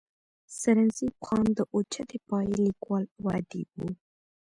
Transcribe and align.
سرنزېب 0.59 1.15
خان 1.25 1.45
د 1.57 1.59
اوچتې 1.73 2.17
پائې 2.27 2.53
ليکوال 2.65 3.03
او 3.17 3.25
اديب 3.37 3.69
وو 3.79 3.89